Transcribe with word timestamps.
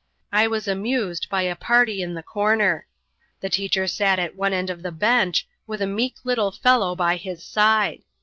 I 0.31 0.47
was 0.47 0.67
amused 0.67 1.29
by 1.29 1.43
a 1.43 1.55
party 1.55 2.01
in 2.01 2.17
a 2.17 2.23
comer. 2.23 2.87
The 3.39 3.51
teacher 3.51 3.85
sat 3.85 4.17
at 4.17 4.33
one 4.35 4.51
end 4.51 4.71
of 4.71 4.81
the 4.81 4.91
bench, 4.91 5.47
with 5.67 5.79
a 5.79 5.85
meek 5.85 6.15
little 6.23 6.51
fellow 6.51 6.95
by 6.95 7.17
his 7.17 7.43
side. 7.43 8.01